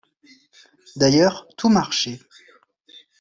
D’ailleurs, 0.95 1.45
tout 1.57 1.69
marchait! 1.69 2.17